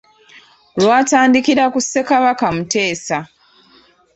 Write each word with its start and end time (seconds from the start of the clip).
Lwatandikira 0.81 1.63
ku 1.73 1.79
Ssekabaka 1.83 2.45
Muteesa. 2.55 3.17